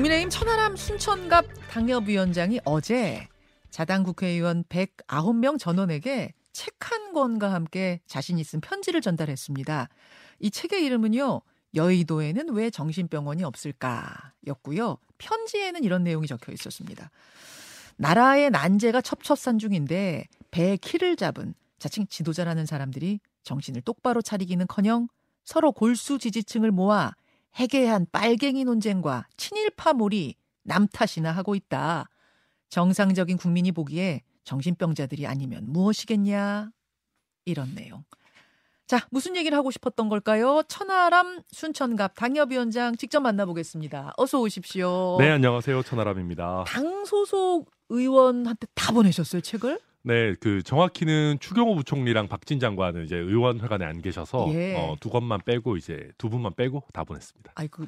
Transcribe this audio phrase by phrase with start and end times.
[0.00, 3.28] 국민의힘 천하람 순천갑 당협위원장이 어제
[3.70, 9.88] 자당 국회의원 109명 전원에게 책 한 권과 함께 자신이 쓴 편지를 전달했습니다.
[10.40, 11.40] 이 책의 이름은요.
[11.74, 14.32] 여의도에는 왜 정신병원이 없을까?
[14.46, 14.98] 였고요.
[15.18, 17.10] 편지에는 이런 내용이 적혀 있었습니다.
[17.96, 25.08] 나라의 난제가 첩첩산중인데 배 키를 잡은 자칭 지도자라는 사람들이 정신을 똑바로 차리기는커녕
[25.44, 27.12] 서로 골수 지지층을 모아
[27.56, 32.08] 해괴한 빨갱이 논쟁과 친일파 몰이 남 탓이나 하고 있다.
[32.68, 36.70] 정상적인 국민이 보기에 정신병자들이 아니면 무엇이겠냐?
[37.44, 38.04] 이런 내용.
[38.86, 40.62] 자, 무슨 얘기를 하고 싶었던 걸까요?
[40.66, 44.14] 천하람 순천갑 당협위원장 직접 만나보겠습니다.
[44.16, 45.16] 어서 오십시오.
[45.20, 45.82] 네, 안녕하세요.
[45.84, 46.64] 천하람입니다.
[46.66, 49.78] 당 소속 의원한테 다 보내셨어요, 책을?
[50.02, 54.76] 네, 그 정확히는 추경호 부총리랑 박진 장관은 이제 의원회관에 안 계셔서 예.
[54.76, 57.52] 어, 두 것만 빼고 이제 두 분만 빼고 다 보냈습니다.
[57.54, 57.86] 아이 그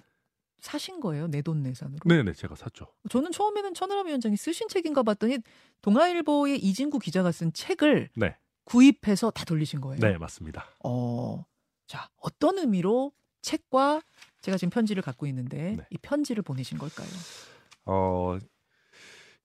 [0.61, 1.27] 사신 거예요?
[1.27, 1.99] 내 돈 내산으로?
[2.05, 2.87] 네, 네, 제가 샀죠.
[3.09, 5.39] 저는 처음에는 천하람 위원장이 쓰신 책인가 봤더니
[5.81, 8.37] 동아일보의 이진구 기자가 쓴 책을 네.
[8.65, 9.99] 구입해서 다 돌리신 거예요.
[10.01, 10.67] 네, 맞습니다.
[10.85, 11.45] 어,
[11.87, 14.03] 자 어떤 의미로 책과
[14.43, 15.87] 제가 지금 편지를 갖고 있는데 네.
[15.91, 17.09] 이 편지를 보내신 걸까요?
[17.87, 18.39] 어,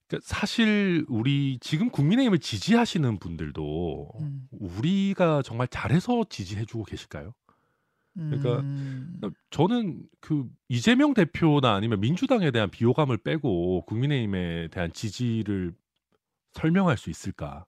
[0.08, 4.48] 그러니까 사실 우리 지금 국민의힘을 지지하시는 분들도 음.
[4.50, 7.34] 우리가 정말 잘해서 지지해주고 계실까요?
[8.14, 9.20] 그러니까 음.
[9.50, 15.72] 저는 그 이재명 대표나 아니면 민주당에 대한 비호감을 빼고 국민의힘에 대한 지지를
[16.52, 17.64] 설명할 수 있을까?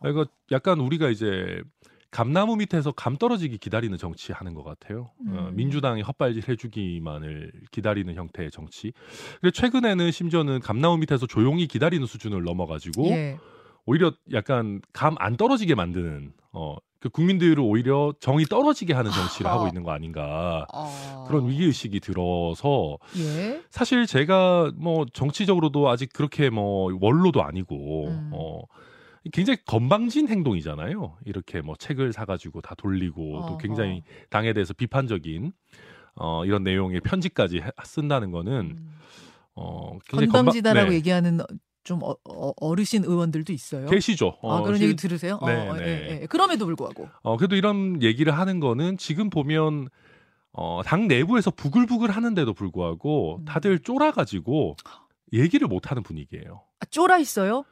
[0.00, 1.62] 그러니까 약간 우리가 이제
[2.10, 5.02] 감나무 밑에서 감 떨어지기 기다리는 정치 하는 것 같아요.
[5.02, 5.36] 어, 음.
[5.38, 8.92] 어, 민주당이 헛발질 해주기만을 기다리는 형태의 정치.
[9.40, 13.38] 그리고 최근에는 심지어는 감나무 밑에서 조용히 기다리는 수준을 넘어가지고 예.
[13.86, 19.68] 오히려 약간 감 안 떨어지게 만드는 어, 그 국민들을 오히려 정이 떨어지게 하는 정치를 하고
[19.68, 21.24] 있는 거 아닌가 아...
[21.28, 23.62] 그런 위기 의식이 들어서 예?
[23.70, 28.30] 사실 제가 뭐 정치적으로도 아직 그렇게 뭐 원로도 아니고 음.
[28.32, 28.62] 어
[29.32, 31.18] 굉장히 건방진 행동이잖아요.
[31.24, 33.46] 이렇게 뭐 책을 사가지고 다 돌리고.
[33.48, 35.52] 또 굉장히 당에 대해서 비판적인
[36.14, 38.90] 어, 이런 내용의 편지까지 쓴다는 거는 음.
[39.54, 40.90] 어, 건방지다라고 건방...
[40.90, 40.96] 네.
[40.96, 41.40] 얘기하는
[41.84, 43.86] 좀 어, 어 르신 의원들도 있어요.
[43.86, 44.36] 계시죠.
[44.42, 45.38] 어, 아, 그런 얘기 들으세요?
[45.44, 45.84] 네, 어, 네.
[45.86, 46.26] 예, 예.
[46.26, 47.08] 그럼에도 불구하고.
[47.22, 49.88] 어, 그래도 이런 얘기를 하는 거는 지금 보면
[50.52, 53.44] 어, 당 내부에서 부글부글 하는데도 불구하고 음.
[53.44, 54.76] 다들 쫄아가지고
[55.32, 56.62] 얘기를 못 하는 분위기예요.
[56.80, 57.64] 아, 쫄아 있어요?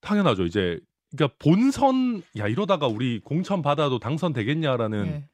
[0.00, 0.44] 당연하죠.
[0.44, 0.78] 이제
[1.16, 5.24] 그러니까 본선 야 이러다가 우리 공천 받아도 당선 되겠냐라는 네.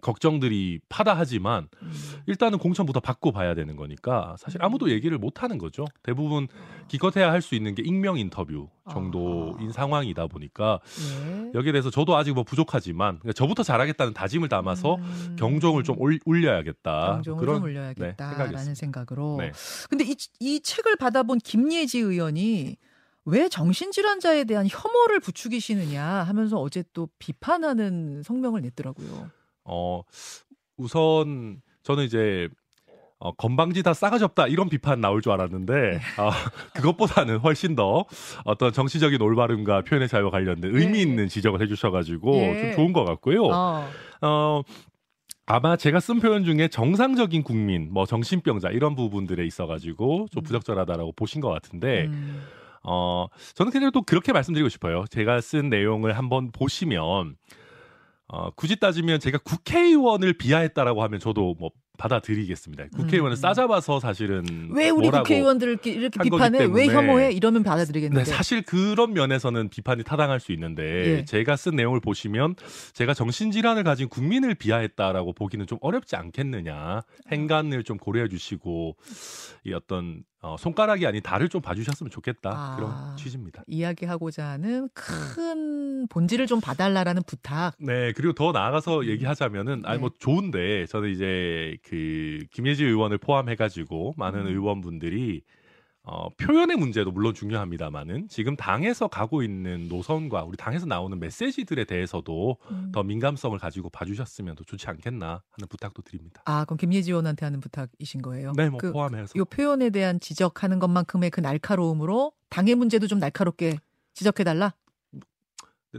[0.00, 1.92] 걱정들이 파다하지만 음.
[2.26, 4.64] 일단은 공천부터 받고 봐야 되는 거니까 사실 음.
[4.64, 5.84] 아무도 얘기를 못 하는 거죠.
[6.02, 6.48] 대부분
[6.88, 9.72] 기껏해야 할 수 있는 게 익명 인터뷰 정도인 아.
[9.72, 11.50] 상황이다 보니까 예.
[11.54, 15.36] 여기에 대해서 저도 아직 뭐 부족하지만 그러니까 저부터 잘하겠다는 다짐을 담아서 음.
[15.38, 19.36] 경종을 좀 올, 려야겠다 경종을 그런 좀 올려야겠다라는 네, 생각으로.
[19.38, 19.52] 네.
[19.88, 22.76] 근데 이, 이 책을 받아본 김예지 의원이
[23.24, 29.30] 왜 정신질환자에 대한 혐오를 부추기시느냐 하면서 어제 또 비판하는 성명을 냈더라고요.
[29.64, 30.02] 어,
[30.76, 32.48] 우선 저는 이제
[33.18, 35.98] 어, 건방지 다 싸가지 없다 이런 비판 나올 줄 알았는데 네.
[36.20, 36.30] 어,
[36.74, 38.04] 그것보다는 훨씬 더
[38.44, 41.02] 어떤 정치적인 올바름과 표현의 자유와 관련된 의미 네.
[41.02, 42.60] 있는 지적을 해주셔가지고 예.
[42.60, 43.44] 좀 좋은 것 같고요.
[43.44, 43.88] 어.
[44.22, 44.62] 어.
[45.46, 50.42] 아마 제가 쓴 표현 중에 정상적인 국민, 뭐 정신병자 이런 부분들에 있어가지고 좀 음.
[50.42, 52.06] 부적절하다라고 보신 것 같은데.
[52.06, 52.42] 음.
[52.84, 55.04] 어, 저는 그냥 또 그렇게 말씀드리고 싶어요.
[55.10, 57.36] 제가 쓴 내용을 한번 보시면,
[58.28, 61.70] 어, 굳이 따지면 제가 국회의원을 비하했다라고 하면 저도 뭐
[62.02, 62.86] 받아들이겠습니다.
[62.96, 63.36] 국회의원을 음.
[63.36, 66.64] 싸잡아서 사실은 왜 우리 국회의원들을 이렇게, 비판해?
[66.64, 67.30] 왜 혐오해?
[67.32, 68.24] 이러면 받아들이겠는데.
[68.24, 71.24] 네, 사실 그런 면에서는 비판이 타당할 수 있는데 예.
[71.24, 72.56] 제가 쓴 내용을 보시면
[72.92, 77.02] 제가 정신질환을 가진 국민을 비하했다라고 보기는 좀 어렵지 않겠느냐.
[77.30, 78.96] 행간을 좀 고려해 주시고
[79.64, 83.62] 이 어떤 어, 손가락이 아닌 달을 좀 봐주셨으면 좋겠다 아, 그런 취지입니다.
[83.68, 87.74] 이야기하고자 하는 큰 본질을 좀 봐달라라는 부탁.
[87.78, 89.88] 네 그리고 더 나아가서 얘기하자면은 네.
[89.88, 91.91] 아니 뭐 좋은데 저는 이제 그
[92.50, 94.46] 김예지 의원을 포함해가지고 많은 음.
[94.48, 95.42] 의원분들이
[96.04, 102.56] 어, 표현의 문제도 물론 중요합니다만은 지금 당에서 가고 있는 노선과 우리 당에서 나오는 메시지들에 대해서도
[102.72, 102.90] 음.
[102.92, 106.42] 더 민감성을 가지고 봐주셨으면 더 좋지 않겠나 하는 부탁도 드립니다.
[106.44, 108.52] 아, 그럼 김예지 의원한테 하는 부탁이신 거예요?
[108.56, 109.32] 네, 뭐 그 포함해서.
[109.38, 113.78] 이 표현에 대한 지적하는 것만큼의 그 날카로움으로 당의 문제도 좀 날카롭게
[114.14, 114.74] 지적해달라.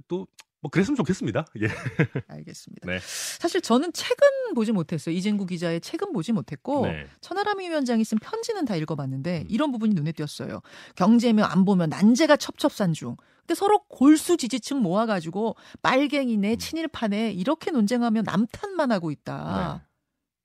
[0.10, 0.28] 또
[0.64, 1.46] 뭐 그랬으면 좋겠습니다.
[1.62, 1.68] 예.
[2.30, 2.88] 알겠습니다.
[2.88, 3.00] 네.
[3.38, 5.14] 사실 저는 책은 보지 못했어요.
[5.14, 7.06] 이진구 기자의 책은 보지 못했고 네.
[7.20, 9.46] 천하람 위원장이 쓴 편지는 다 읽어봤는데 음.
[9.50, 10.62] 이런 부분이 눈에 띄었어요.
[10.96, 13.18] 경제면 안 보면 난제가 첩첩산중.
[13.40, 16.58] 근데 서로 골수 지지층 모아가지고 빨갱이네 음.
[16.58, 19.82] 친일파네 이렇게 논쟁하며 남탓만 하고 있다.
[19.82, 19.90] 네.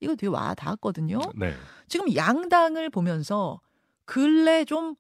[0.00, 1.20] 이거 되게 와 닿았거든요.
[1.37, 1.55] 네.
[1.87, 3.61] 지금 양당을 보면서
[4.05, 4.97] 근래 좀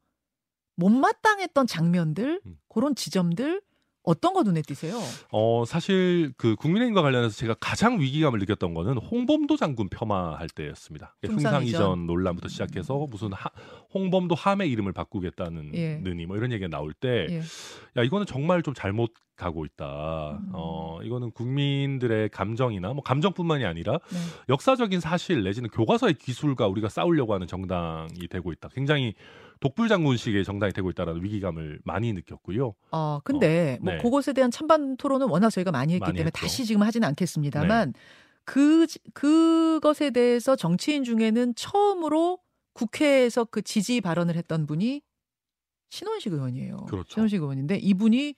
[0.76, 2.58] 못마땅했던 장면들, 음.
[2.68, 3.62] 그런 지점들
[4.08, 4.98] 어떤 거 눈에 띄세요?
[5.30, 11.14] 어 사실 그 국민의힘과 관련해서 제가 가장 위기감을 느꼈던 거는 홍범도 장군 폄하할 때였습니다.
[11.26, 13.50] 흉상 이전 논란부터 시작해서 무슨 하,
[13.92, 15.98] 홍범도 함의 이름을 바꾸겠다는 예.
[15.98, 17.40] 느니 뭐 이런 얘기가 나올 때, 예.
[17.98, 20.38] 야 이거는 정말 좀 잘못 가고 있다.
[20.40, 20.50] 음.
[20.54, 24.18] 어 이거는 국민들의 감정이나 뭐 감정뿐만이 아니라 네.
[24.48, 28.70] 역사적인 사실 내지는 교과서의 기술과 우리가 싸우려고 하는 정당이 되고 있다.
[28.72, 29.14] 굉장히
[29.60, 32.74] 독불 장군식의 정당이 되고 있다라는 위기감을 많이 느꼈고요.
[32.90, 33.98] 어, 근데 어, 뭐 네.
[33.98, 36.40] 그것에 대한 찬반 토론은 워낙 저희가 많이 했기 많이 때문에 했죠.
[36.40, 37.98] 다시 지금 하지는 않겠습니다만 네.
[38.44, 42.38] 그 그것에 대해서 정치인 중에는 처음으로
[42.72, 45.02] 국회에서 그 지지 발언을 했던 분이
[45.90, 46.86] 신원식 의원이에요.
[46.88, 47.08] 그렇죠.
[47.10, 48.34] 신원식 의원인데 이분이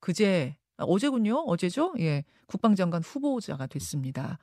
[0.00, 1.44] 그제 아, 어제군요.
[1.46, 1.94] 어제죠.
[2.00, 2.24] 예.
[2.46, 4.38] 국방장관 후보자가 됐습니다.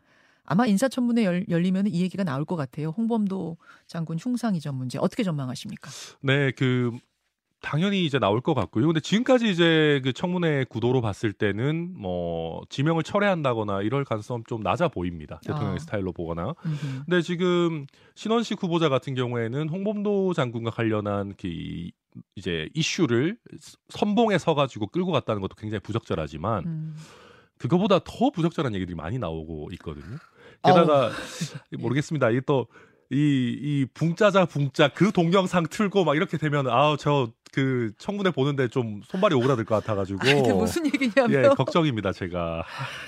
[0.49, 2.89] 아마 인사청문회 열, 열리면 이 얘기가 나올 것 같아요.
[2.89, 3.57] 홍범도
[3.87, 5.89] 장군 흉상 이전 문제 어떻게 전망하십니까?
[6.21, 6.91] 네, 그
[7.61, 8.87] 당연히 이제 나올 것 같고요.
[8.87, 14.87] 근데 지금까지 이제 그 청문회 구도로 봤을 때는 뭐 지명을 철회한다거나 이럴 가능성 좀 낮아
[14.87, 15.39] 보입니다.
[15.45, 15.79] 대통령의 아.
[15.79, 16.55] 스타일로 보거나.
[16.65, 17.03] 음흠.
[17.05, 17.85] 근데 지금
[18.15, 21.91] 신원식 후보자 같은 경우에는 홍범도 장군과 관련한 그
[22.35, 23.37] 이제 이슈를
[23.89, 26.95] 선봉에 서가지고 끌고 갔다는 것도 굉장히 부적절하지만 음.
[27.59, 30.17] 그거보다 더 부적절한 얘기들이 많이 나오고 있거든요.
[30.63, 31.11] 게다가 어.
[31.77, 32.31] 모르겠습니다.
[32.31, 32.67] 이게 또
[33.11, 39.01] 이, 이 붕짜자 붕짜 그 동영상 틀고 막 이렇게 되면 아우 저그 청문회 보는데 좀
[39.07, 40.19] 손발이 오그라들 것 같아가지고.
[40.21, 41.31] 아, 무슨 얘기냐면.
[41.31, 42.63] 예, 걱정입니다, 제가.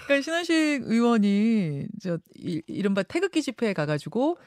[0.05, 4.37] 그러니까 신한식 의원이 저 이, 이른바 태극기 집회에 가가지고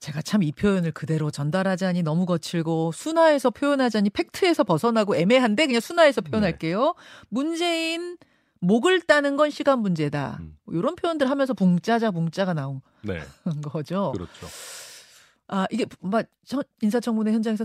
[0.00, 6.20] 제가 참 이 표현을 그대로 전달하자니 너무 거칠고 순화해서 표현하자니 팩트에서 벗어나고 애매한데 그냥 순화해서
[6.20, 6.30] 네.
[6.30, 6.84] 표현할게요.
[6.84, 6.92] 네.
[7.30, 8.18] 문재인
[8.60, 10.38] 목을 따는 건 시간 문제다.
[10.40, 10.56] 음.
[10.68, 13.20] 이런 뭐 표현들 하면서 붕짜자 붕짜가 나온 네.
[13.64, 14.12] 거죠.
[14.12, 14.46] 그렇죠.
[15.48, 16.26] 아 이게 막
[16.82, 17.64] 인사청문회 현장에서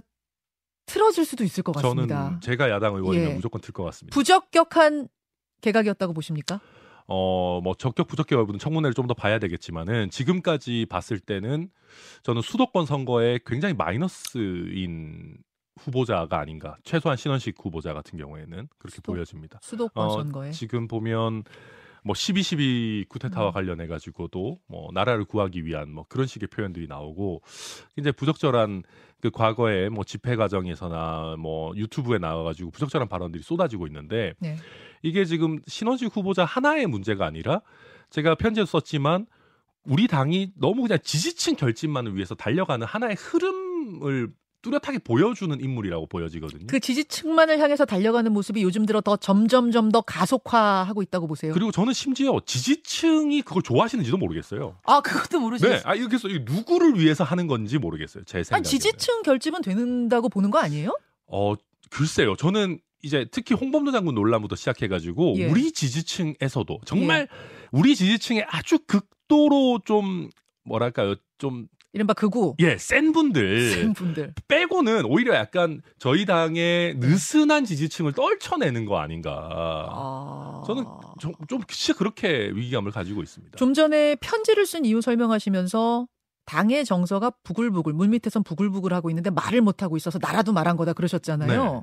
[0.85, 2.25] 틀어질 수도 있을 것 같습니다.
[2.25, 3.33] 저는 제가 야당 의원이면 예.
[3.33, 4.13] 무조건 틀 것 같습니다.
[4.13, 5.07] 부적격한
[5.61, 6.59] 개각이었다고 보십니까?
[7.07, 11.69] 어, 뭐 적격 부적격 여부는 청문회를 좀 더 봐야 되겠지만은 지금까지 봤을 때는
[12.23, 15.37] 저는 수도권 선거에 굉장히 마이너스인
[15.83, 16.77] 후보자가 아닌가.
[16.83, 19.59] 최소한 신원식 후보자 같은 경우에는 그렇게 수도, 보여집니다.
[19.61, 21.43] 수도권 어, 선거에 지금 보면
[22.03, 23.53] 뭐 12.12 쿠데타와 음.
[23.53, 27.41] 관련해 가지고도 뭐 나라를 구하기 위한 뭐 그런 식의 표현들이 나오고
[27.97, 28.83] 이제 부적절한
[29.21, 34.55] 그 과거에 뭐 집회 과정에서나 뭐 유튜브에 나와 가지고 부적절한 발언들이 쏟아지고 있는데 네.
[35.03, 37.61] 이게 지금 신원식 후보자 하나의 문제가 아니라
[38.09, 39.27] 제가 편지에 썼지만
[39.83, 44.29] 우리 당이 너무 그냥 지지층 결집만을 위해서 달려가는 하나의 흐름을
[44.61, 46.67] 뚜렷하게 보여주는 인물이라고 보여지거든요.
[46.67, 51.53] 그 지지층만을 향해서 달려가는 모습이 요즘 들어 더 점점점 더 가속화하고 있다고 보세요.
[51.53, 54.77] 그리고 저는 심지어 지지층이 그걸 좋아하시는지도 모르겠어요.
[54.83, 55.67] 아, 그것도 모르죠.
[55.67, 55.81] 네.
[55.83, 58.23] 아, 이렇게 해서 누구를 위해서 하는 건지 모르겠어요.
[58.25, 58.61] 제 생각에.
[58.61, 60.95] 지지층 결집은 되는다고 보는 거 아니에요?
[61.27, 61.55] 어,
[61.89, 62.35] 글쎄요.
[62.35, 65.45] 저는 이제 특히 홍범도 장군 논란부터 시작해가지고 예.
[65.49, 67.27] 우리 지지층에서도 정말 예.
[67.71, 70.29] 우리 지지층의 아주 극도로 좀
[70.63, 72.55] 뭐랄까요 좀 이른바 극우.
[72.59, 73.71] 예, 센 분들.
[73.71, 74.33] 센 분들.
[74.47, 79.49] 빼고는 오히려 약간 저희 당의 느슨한 지지층을 떨쳐내는 거 아닌가.
[79.91, 80.63] 아...
[80.65, 80.85] 저는
[81.19, 83.57] 좀, 좀 진짜 그렇게 위기감을 가지고 있습니다.
[83.57, 86.07] 좀 전에 편지를 쓴 이유 설명하시면서
[86.45, 91.73] 당의 정서가 부글부글, 물밑에선 부글부글 하고 있는데 말을 못 하고 있어서 나라도 말한 거다 그러셨잖아요.
[91.73, 91.81] 네.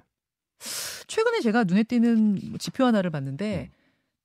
[1.07, 3.77] 최근에 제가 눈에 띄는 지표 하나를 봤는데 음.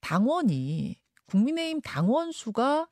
[0.02, 2.88] 당원이 국민의힘 당원 수가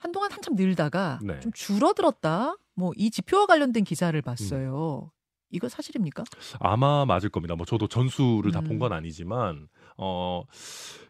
[0.00, 1.38] 한동안 한참 늘다가 네.
[1.40, 2.56] 좀 줄어들었다.
[2.74, 5.10] 뭐 이 지표와 관련된 기사를 봤어요.
[5.12, 5.16] 음.
[5.52, 6.24] 이거 사실입니까?
[6.60, 7.54] 아마 맞을 겁니다.
[7.56, 8.96] 뭐 저도 전수를 다 본건 음.
[8.96, 10.44] 아니지만 어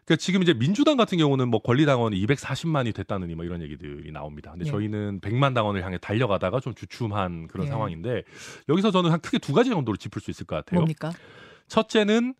[0.03, 4.51] 그러니까 지금 이제 민주당 같은 경우는 뭐 권리 당원이 240만이 됐다느니 뭐 이런 얘기들이 나옵니다.
[4.51, 4.71] 근데 네.
[4.71, 7.71] 저희는 100만 당원을 향해 달려가다가 좀 주춤한 그런 네.
[7.71, 8.23] 상황인데
[8.67, 10.79] 여기서 저는 한 크게 두 가지 정도로 짚을 수 있을 것 같아요.
[10.79, 11.11] 뭡니까?
[11.67, 12.33] 첫째는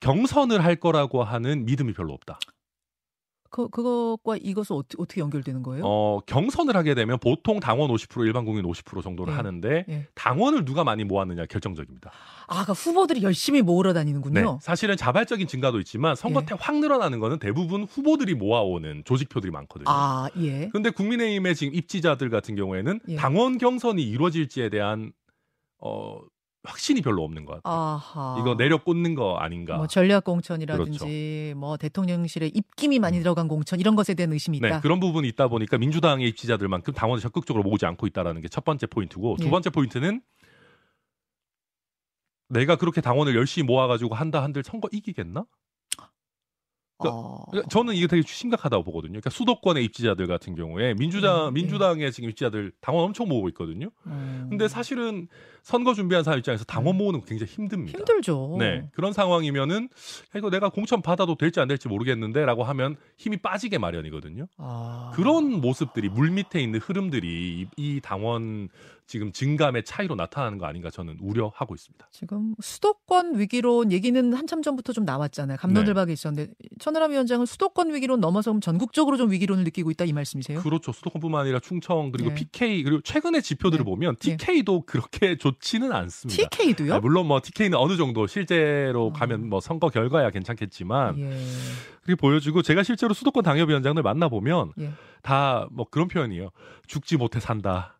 [0.00, 2.38] 경선을 할 거라고 하는 믿음이 별로 없다.
[3.52, 5.84] 그, 그것과 이것은 어떻게, 어떻게 연결되는 거예요?
[5.84, 9.36] 어, 경선을 하게 되면 보통 당원 50% 일반 국민 50% 정도를 예.
[9.36, 10.06] 하는데 예.
[10.14, 12.10] 당원을 누가 많이 모았느냐 결정적입니다.
[12.46, 14.40] 아, 그러니까 후보들이 열심히 모으러 다니는군요.
[14.40, 16.46] 네, 사실은 자발적인 증가도 있지만 선거 예.
[16.46, 19.84] 때확 늘어나는 거는 대부분 후보들이 모아오는 조직표들이 많거든요.
[19.86, 20.70] 아, 예.
[20.70, 23.16] 근데 국민의힘의 지금 입지자들 같은 경우에는 예.
[23.16, 25.12] 당원 경선이 이루어질지에 대한
[25.78, 26.20] 어
[26.64, 27.74] 확신이 별로 없는 것 같아요.
[27.74, 28.36] 아하.
[28.38, 29.76] 이거 내려 꽂는 거 아닌가.
[29.76, 31.58] 뭐 전략 공천이라든지 그렇죠.
[31.58, 33.22] 뭐 대통령실에 입김이 많이 음.
[33.22, 34.76] 들어간 공천 이런 것에 대한 의심이 네, 있다.
[34.76, 38.86] 네, 그런 부분이 있다 보니까 민주당의 입지자들만큼 당원을 적극적으로 모으지 않고 있다라는 게 첫 번째
[38.86, 39.50] 포인트고 두 예.
[39.50, 40.20] 번째 포인트는
[42.50, 45.46] 내가 그렇게 당원을 열심히 모아가지고 한다 한들 선거 이기겠나?
[46.98, 47.44] 그러니까, 어...
[47.50, 49.12] 그러니까 저는 이게 되게 심각하다고 보거든요.
[49.12, 52.10] 그러니까 수도권의 입지자들 같은 경우에 민주당 네, 민주당의 네.
[52.10, 53.88] 지금 입지자들 당원 엄청 모으고 있거든요.
[54.06, 54.48] 음...
[54.50, 55.28] 근데 사실은
[55.62, 57.96] 선거 준비한 사람 입장에서 당원 모으는 거 굉장히 힘듭니다.
[57.96, 58.56] 힘들죠.
[58.58, 58.88] 네.
[58.92, 59.88] 그런 상황이면은
[60.36, 64.46] 이거 내가 공천 받아도 될지 안 될지 모르겠는데라고 하면 힘이 빠지게 마련이거든요.
[64.58, 65.12] 아...
[65.14, 68.68] 그런 모습들이 물 밑에 있는 흐름들이 이, 이 당원
[69.06, 72.08] 지금 증감의 차이로 나타나는 거 아닌가 저는 우려하고 있습니다.
[72.10, 75.58] 지금 수도권 위기론 얘기는 한참 전부터 좀 나왔잖아요.
[75.58, 76.12] 감론들박이 네.
[76.14, 80.60] 있었는데 천하람 위원장은 수도권 위기론 넘어서 전국적으로 좀 위기론을 느끼고 있다 이 말씀이세요?
[80.60, 80.92] 그렇죠.
[80.92, 82.36] 수도권뿐만 아니라 충청 그리고 네.
[82.36, 83.90] PK 그리고 최근의 지표들을 네.
[83.90, 84.82] 보면 TK도 네.
[84.86, 86.48] 그렇게 좋지는 않습니다.
[86.48, 86.94] TK도요?
[86.94, 89.12] 아, 물론 뭐 TK는 어느 정도 실제로 어.
[89.12, 91.38] 가면 뭐 선거 결과야 괜찮겠지만 예.
[92.02, 94.92] 그렇게 보여주고 제가 실제로 수도권 당협위원장들 만나 보면 예.
[95.22, 96.50] 다뭐 그런 표현이에요.
[96.86, 97.98] 죽지 못해 산다.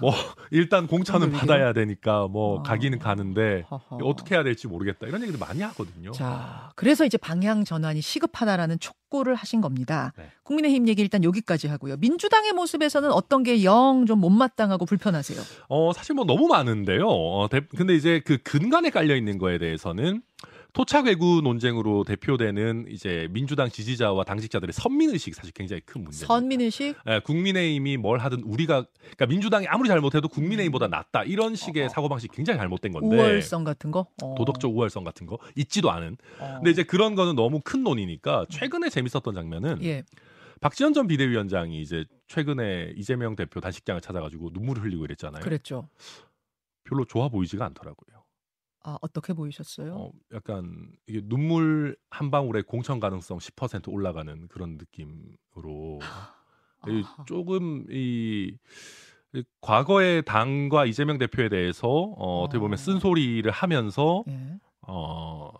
[0.00, 0.12] 뭐
[0.50, 2.62] 일단 공천은 받아야 되니까 뭐 아.
[2.62, 3.96] 가기는 가는데 허허.
[4.04, 6.12] 어떻게 해야 될지 모르겠다 이런 얘기를 많이 하거든요.
[6.12, 10.12] 자, 그래서 이제 방향 전환이 시급하다라는 촉구를 하신 겁니다.
[10.16, 10.30] 네.
[10.44, 11.96] 국민의힘 얘기 일단 여기까지 하고요.
[11.98, 15.40] 민주당의 모습에서는 어떤 게 영 좀 못마땅하고 불편하세요?
[15.68, 17.06] 어 사실 뭐 너무 많은데요.
[17.08, 20.22] 어, 대, 근데 이제 그 근간에 깔려 있는 거에 대해서는
[20.78, 26.26] 토착 외구 논쟁으로 대표되는 이제 민주당 지지자와 당직자들의 선민 의식 사실 굉장히 큰 문제입니다.
[26.28, 26.94] 선민 의식?
[27.04, 30.90] 네, 국민의힘이 뭘 하든 우리가 그러니까 민주당이 아무리 잘못해도 국민의힘보다 음.
[30.90, 31.88] 낫다 이런 식의 어.
[31.88, 34.36] 사고 방식 굉장히 잘못된 건데 우월성 같은 거 어.
[34.36, 36.16] 도덕적 우월성 같은 거 있지도 않은.
[36.38, 36.54] 어.
[36.58, 40.04] 근데 이제 그런 거는 너무 큰 논이니까 최근에 재밌었던 장면은 예.
[40.60, 45.42] 박지원 전 비대위원장이 이제 최근에 이재명 대표 단식장을 찾아가지고 눈물을 흘리고 이랬잖아요.
[45.42, 45.88] 그랬죠.
[46.84, 48.17] 별로 좋아 보이지가 않더라고요.
[48.88, 49.94] 아, 어떻게 보이셨어요?
[49.94, 55.98] 어, 약간 이게 눈물 한 방울의 공천 가능성 10% 올라가는 그런 느낌으로
[56.86, 58.56] 이 조금 이
[59.60, 62.76] 과거의 당과 이재명 대표에 대해서 어, 어떻게 보면 어.
[62.76, 64.58] 쓴소리를 하면서 예.
[64.80, 65.50] 어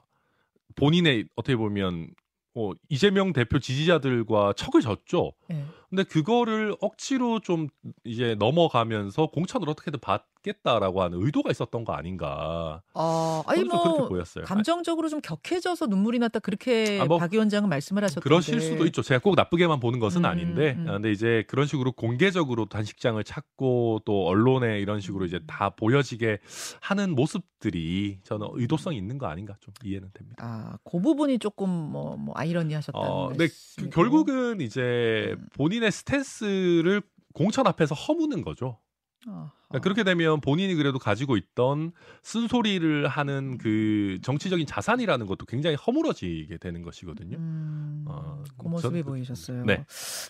[0.77, 2.09] 본인의 어떻게 보면
[2.55, 5.33] 어, 이재명 대표 지지자들과 척을 졌죠.
[5.49, 5.67] 네.
[5.91, 7.69] 근데 그거를 억지로 좀
[8.05, 12.83] 이제 넘어가면서 공천을 어떻게든 받겠다라고 하는 의도가 있었던 거 아닌가.
[12.93, 14.45] 아, 아니 뭐 그렇게 보였어요.
[14.45, 18.23] 감정적으로 좀 격해져서 눈물이 났다 그렇게 아, 뭐 박 위원장은 말씀을 하셨던데.
[18.23, 19.01] 그러실 수도 있죠.
[19.03, 20.89] 제가 꼭 나쁘게만 보는 것은 음, 아닌데, 음.
[20.89, 26.39] 아, 근데 이제 그런 식으로 공개적으로 단식장을 찾고 또 언론에 이런 식으로 이제 다 보여지게
[26.81, 30.45] 하는 모습들이 저는 의도성 이 있는 거 아닌가 좀 이해는 됩니다.
[30.45, 35.47] 아, 그 부분이 조금 뭐, 뭐 아이러니하셨다는 어, 네, 그 결국은 이제 음.
[35.79, 37.03] 본인의 스탠스를
[37.35, 38.79] 공천 앞에서 허무는 거죠.
[39.25, 41.93] 그러니까 그렇게 되면 본인이 그래도 가지고 있던
[42.23, 47.37] 쓴소리를 하는 그 정치적인 자산이라는 것도 굉장히 허물어지게 되는 것이거든요.
[47.37, 49.65] 음, 어, 그 모습이 보이셨어요.
[49.65, 49.85] 네.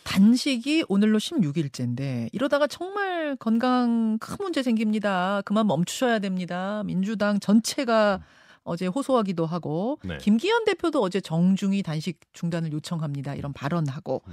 [0.05, 5.43] 단식이 오늘로 16일째인데 이러다가 정말 건강 큰 문제 생깁니다.
[5.45, 6.83] 그만 멈추셔야 됩니다.
[6.85, 8.23] 민주당 전체가 음.
[8.65, 10.19] 어제 호소하기도 하고 네.
[10.19, 13.35] 김기현 대표도 어제 정중히 단식 중단을 요청합니다.
[13.35, 14.33] 이런 발언하고 음.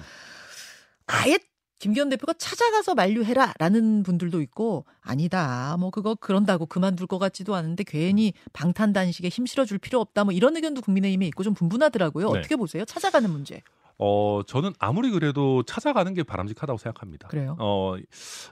[1.08, 1.40] 아예
[1.80, 7.84] 김기현 대표가 찾아가서 만류해라 라는 분들도 있고 아니다 뭐 그거 그런다고 그만둘 것 같지도 않은데
[7.86, 12.40] 괜히 방탄 단식에 힘 실어줄 필요 없다 뭐 이런 의견도 국민의힘에 있고 좀 분분하더라고요 네.
[12.40, 13.62] 어떻게 보세요 찾아가는 문제
[13.98, 17.30] 어, 저는 아무리 그래도 찾아가는 게 바람직하다고 생각합니다.
[17.30, 17.56] 그래요?
[17.60, 17.96] 어,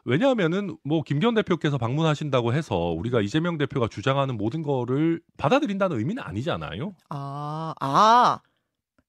[0.05, 6.95] 왜냐하면은 뭐 김기현 대표께서 방문하신다고 해서 우리가 이재명 대표가 주장하는 모든 거를 받아들인다는 의미는 아니잖아요.
[7.10, 8.39] 아, 아.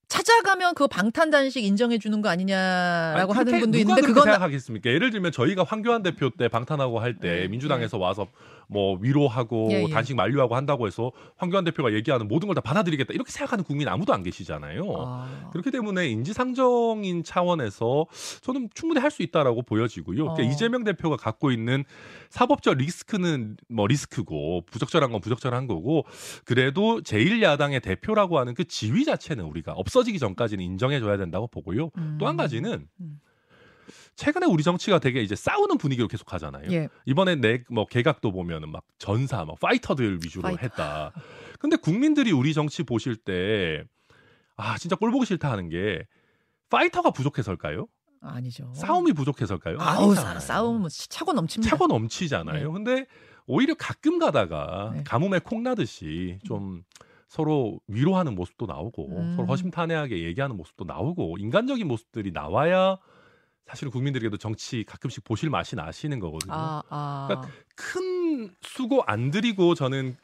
[0.08, 4.90] 찾아가면 그거 방탄 단식 인정해 주는 거 아니냐라고 아니, 하는 분도 있는데 그건 생각하겠습니까?
[4.90, 8.02] 예를 들면 저희가 황교안 대표 때 방탄하고 할때 네, 민주당에서 네.
[8.02, 8.28] 와서
[8.68, 9.88] 뭐 위로하고 예, 예.
[9.88, 14.12] 단식 만류하고 한다고 해서 황교안 대표가 얘기하는 모든 걸 다 받아들이겠다 이렇게 생각하는 국민 아무도
[14.14, 14.82] 안 계시잖아요.
[14.96, 15.50] 아.
[15.52, 18.06] 그렇기 때문에 인지상정인 차원에서
[18.42, 20.24] 저는 충분히 할 수 있다라고 보여지고요.
[20.24, 20.46] 그러니까 어.
[20.50, 21.84] 이재명 대표가 갖고 있는
[22.30, 26.04] 사법적 리스크는 뭐 리스크고 부적절한 건 부적절한 거고
[26.44, 31.90] 그래도 제1야당의 대표라고 하는 그 지위 자체는 우리가 없어지기 전까지는 인정해줘야 된다고 보고요.
[31.96, 32.16] 음.
[32.18, 33.20] 또한 가지는 음.
[34.16, 36.70] 최근에 우리 정치가 되게 이제 싸우는 분위기로 계속 가잖아요.
[36.70, 36.88] 예.
[37.06, 40.60] 이번에 내뭐 개각도 보면은 막 전사, 막 파이터들 위주로 파이터.
[40.62, 41.12] 했다.
[41.58, 43.82] 근데 국민들이 우리 정치 보실 때
[44.56, 46.06] 아, 진짜 꼴 보기 싫다 하는 게
[46.70, 47.86] 파이터가 부족해서일까요?
[48.20, 48.72] 아니죠.
[48.74, 49.76] 싸움이 부족해서일까요?
[49.80, 51.68] 아우, 싸움은 뭐 차고 넘칩니다.
[51.70, 52.68] 차고 넘치잖아요.
[52.68, 52.72] 네.
[52.72, 53.06] 근데
[53.46, 55.02] 오히려 가끔 가다가 네.
[55.04, 56.82] 가뭄에 콩 나듯이 좀
[57.28, 59.36] 서로 위로하는 모습도 나오고 음.
[59.36, 62.96] 서로 허심탄회하게 얘기하는 모습도 나오고 인간적인 모습들이 나와야
[63.66, 66.52] 사실은 국민들에게도 정치 가끔씩 보실 맛이 나시는 거거든요.
[66.52, 67.26] 아, 아.
[67.28, 70.16] 그러니까 큰 수고 안 들이고 저는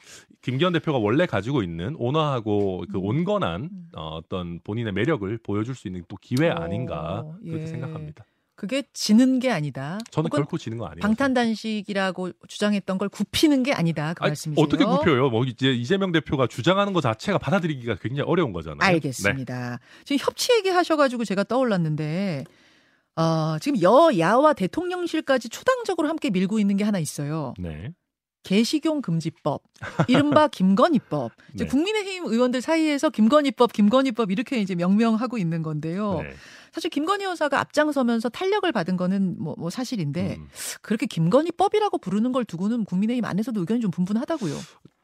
[0.42, 3.04] 김기현 대표가 원래 가지고 있는 온화하고 그 음.
[3.04, 3.88] 온건한 음.
[3.94, 7.66] 어, 어떤 본인의 매력을 보여줄 수 있는 또 기회 어, 아닌가 그렇게 예.
[7.66, 8.24] 생각합니다.
[8.60, 9.98] 그게 지는 게 아니다.
[10.10, 11.00] 저는 결코 지는 거 아니에요.
[11.00, 14.12] 방탄단식이라고 주장했던 걸 굽히는 게 아니다.
[14.12, 14.62] 그 아니, 말씀이세요.
[14.62, 15.30] 어떻게 굽혀요?
[15.30, 18.86] 뭐 이제 이재명 대표가 주장하는 것 자체가 받아들이기가 굉장히 어려운 거잖아요.
[18.86, 19.70] 알겠습니다.
[19.70, 19.76] 네.
[20.04, 22.44] 지금 협치 얘기하셔가지고 제가 떠올랐는데
[23.20, 27.54] 어, 지금 여야와 대통령실까지 초당적으로 함께 밀고 있는 게 하나 있어요.
[27.58, 27.92] 네.
[28.42, 29.62] 개식용 금지법,
[30.08, 31.32] 이른바 김건희법.
[31.54, 31.66] 네.
[31.66, 36.22] 국민의힘 의원들 사이에서 김건희법, 김건희법 이렇게 이제 명명하고 있는 건데요.
[36.22, 36.32] 네.
[36.72, 40.48] 사실 김건희 여사가 앞장서면서 탄력을 받은 거는 뭐, 뭐 사실인데 음.
[40.80, 44.54] 그렇게 김건희법이라고 부르는 걸 두고는 국민의힘 안에서도 의견이 좀 분분하다고요.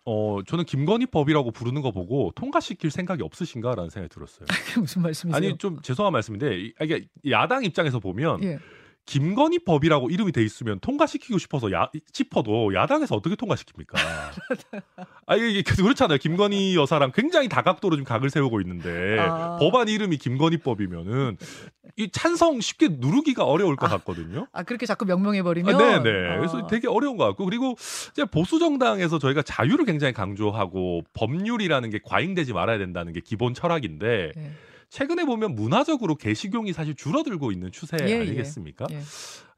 [0.08, 4.46] 어, 저는 김건희 법이라고 부르는 거 보고 통과시킬 생각이 없으신가라는 생각이 들었어요.
[4.78, 5.36] 무슨 말씀이세요?
[5.36, 8.58] 아니 좀 죄송한 말씀인데 이게 야당 입장에서 보면 예.
[9.06, 13.94] 김건희 법이라고 이름이 돼 있으면 통과시키고 싶어서 야, 짚어도 야당에서 어떻게 통과시킵니까?
[15.26, 16.18] 아 이게 그렇잖아요.
[16.18, 19.56] 김건희 여사랑 굉장히 다각도로 좀 각을 세우고 있는데 아...
[19.58, 21.36] 법안 이름이 김건희 법이면은
[21.96, 24.48] 이 찬성 쉽게 누르기가 어려울 것 아, 같거든요.
[24.52, 26.28] 아 그렇게 자꾸 명명해 버리면 아, 네네.
[26.28, 26.36] 아.
[26.38, 27.76] 그래서 되게 어려운 것 같고 그리고
[28.10, 34.32] 이제 보수 정당에서 저희가 자유를 굉장히 강조하고 법률이라는 게 과잉되지 말아야 된다는 게 기본 철학인데.
[34.34, 34.52] 네.
[34.96, 38.20] 최근에 보면 문화적으로 개식용이 사실 줄어들고 있는 추세 예, 예.
[38.20, 38.86] 아니겠습니까?
[38.90, 39.02] 예.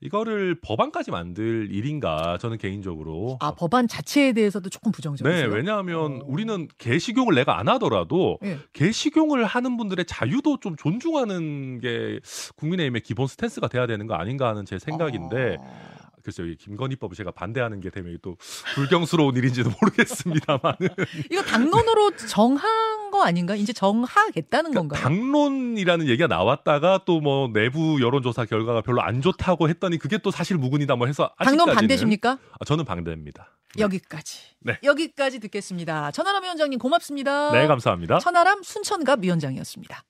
[0.01, 5.49] 이거를 법안까지 만들 일인가 저는 개인적으로 아 법안 자체에 대해서도 조금 부정적이세요.
[5.49, 6.17] 네, 왜냐하면 오.
[6.17, 6.25] 어.
[6.27, 8.59] 우리는 개식용을 내가 안 하더라도 예.
[8.73, 12.19] 개식용을 하는 분들의 자유도 좀 존중하는 게
[12.57, 15.57] 국민의힘의 기본 스탠스가 돼야 되는 거 아닌가 하는 제 생각인데.
[15.61, 15.99] 아...
[16.25, 18.37] 글쎄요, 이 김건희법을 제가 반대하는 게 되면 또
[18.75, 20.89] 불경스러운 일인지도 모르겠습니다만은
[21.31, 23.55] 이거 당론으로 정한 거 아닌가?
[23.55, 25.01] 이제 정하겠다는 그러니까 건가요?
[25.03, 30.57] 당론이라는 얘기가 나왔다가 또 뭐 내부 여론조사 결과가 별로 안 좋다고 했더니 그게 또 사실
[30.57, 32.39] 무근이다 뭐 해서 당론 반대십니까?
[32.59, 33.51] 아, 저는 반대입니다.
[33.77, 33.83] 네.
[33.83, 34.39] 여기까지.
[34.61, 34.79] 네.
[34.83, 36.11] 여기까지 듣겠습니다.
[36.13, 37.51] 천하람 위원장님 고맙습니다.
[37.53, 38.19] 네, 감사합니다.
[38.21, 40.05] 천하람 순천갑 위원장이었습니다.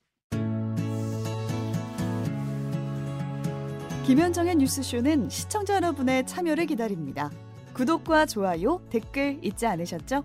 [4.06, 7.30] 김현정의 뉴스쇼는 시청자 여러분의 참여를 기다립니다.
[7.74, 10.24] 구독과 좋아요, 댓글 잊지 않으셨죠?